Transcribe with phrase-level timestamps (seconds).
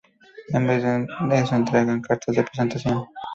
[0.49, 1.05] En vez de
[1.39, 3.05] eso entregan "cartas de presentación".